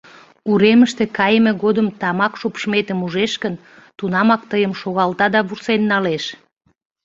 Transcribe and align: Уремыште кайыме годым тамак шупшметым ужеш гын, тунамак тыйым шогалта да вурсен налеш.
Уремыште 0.51 1.03
кайыме 1.17 1.51
годым 1.63 1.87
тамак 2.01 2.33
шупшметым 2.39 2.99
ужеш 3.05 3.33
гын, 3.43 3.55
тунамак 3.97 4.41
тыйым 4.51 4.73
шогалта 4.81 5.25
да 5.33 5.39
вурсен 5.47 5.81
налеш. 5.91 6.23